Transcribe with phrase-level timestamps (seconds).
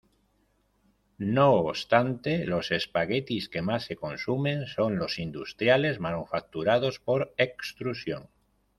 [1.19, 8.27] No obstante, los espaguetis que más se consumen son los industriales, manufacturados por extrusión.